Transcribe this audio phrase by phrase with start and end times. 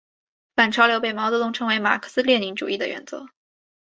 [0.55, 3.27] 反潮流被毛泽东称为马克思列宁主义的原则。